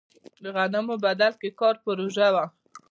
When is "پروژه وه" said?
1.85-2.45